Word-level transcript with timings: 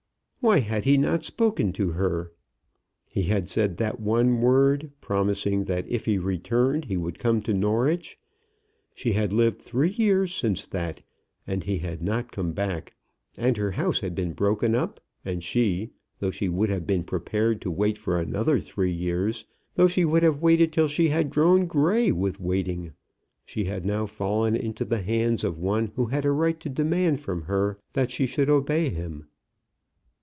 Why 0.43 0.61
had 0.61 0.85
he 0.85 0.97
not 0.97 1.23
spoken 1.23 1.71
to 1.73 1.91
her? 1.91 2.31
He 3.07 3.21
had 3.21 3.47
said 3.47 3.77
that 3.77 3.99
one 3.99 4.41
word, 4.41 4.91
promising 4.99 5.65
that 5.65 5.87
if 5.87 6.05
he 6.05 6.17
returned 6.17 6.85
he 6.85 6.97
would 6.97 7.19
come 7.19 7.43
to 7.43 7.53
Norwich. 7.53 8.17
She 8.95 9.13
had 9.13 9.31
lived 9.31 9.61
three 9.61 9.91
years 9.91 10.33
since 10.33 10.65
that, 10.65 11.03
and 11.45 11.65
he 11.65 11.77
had 11.77 12.01
not 12.01 12.31
come 12.31 12.53
back. 12.53 12.95
And 13.37 13.55
her 13.57 13.73
house 13.73 13.99
had 13.99 14.15
been 14.15 14.33
broken 14.33 14.73
up, 14.73 14.99
and 15.23 15.43
she, 15.43 15.91
though 16.17 16.31
she 16.31 16.49
would 16.49 16.71
have 16.71 16.87
been 16.87 17.03
prepared 17.03 17.61
to 17.61 17.69
wait 17.69 17.95
for 17.99 18.19
another 18.19 18.59
three 18.59 18.89
years, 18.91 19.45
though 19.75 19.87
she 19.87 20.05
would 20.05 20.23
have 20.23 20.41
waited 20.41 20.73
till 20.73 20.87
she 20.87 21.09
had 21.09 21.29
grown 21.29 21.65
grey 21.67 22.11
with 22.11 22.39
waiting, 22.41 22.93
she 23.45 23.65
had 23.65 23.85
now 23.85 24.07
fallen 24.07 24.55
into 24.55 24.85
the 24.85 25.03
hands 25.03 25.43
of 25.43 25.59
one 25.59 25.91
who 25.95 26.07
had 26.07 26.25
a 26.25 26.31
right 26.31 26.59
to 26.61 26.67
demand 26.69 27.19
from 27.19 27.43
her 27.43 27.77
that 27.93 28.09
she 28.09 28.25
should 28.25 28.49
obey 28.49 28.89
him. 28.89 29.27